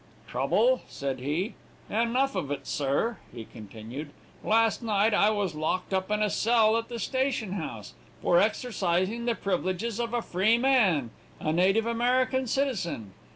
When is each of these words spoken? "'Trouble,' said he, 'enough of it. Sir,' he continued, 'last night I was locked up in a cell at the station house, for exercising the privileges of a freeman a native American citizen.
"'Trouble,' 0.27 0.81
said 0.87 1.19
he, 1.19 1.53
'enough 1.87 2.33
of 2.33 2.49
it. 2.49 2.65
Sir,' 2.65 3.17
he 3.31 3.45
continued, 3.45 4.09
'last 4.43 4.81
night 4.81 5.13
I 5.13 5.29
was 5.29 5.53
locked 5.53 5.93
up 5.93 6.09
in 6.09 6.23
a 6.23 6.29
cell 6.31 6.75
at 6.75 6.89
the 6.89 6.97
station 6.97 7.51
house, 7.51 7.93
for 8.19 8.39
exercising 8.39 9.25
the 9.25 9.35
privileges 9.35 9.99
of 9.99 10.15
a 10.15 10.23
freeman 10.23 11.11
a 11.39 11.53
native 11.53 11.85
American 11.85 12.47
citizen. 12.47 13.13